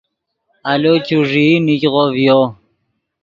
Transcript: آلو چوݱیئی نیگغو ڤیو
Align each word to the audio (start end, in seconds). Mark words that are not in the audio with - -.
آلو 0.71 0.93
چوݱیئی 1.07 1.55
نیگغو 1.65 2.03
ڤیو 2.15 2.41